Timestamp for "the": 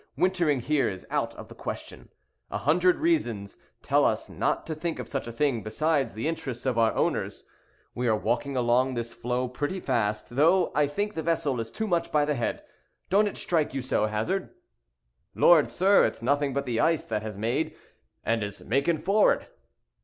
1.47-1.53, 6.15-6.27, 11.13-11.21, 12.25-12.33, 16.65-16.79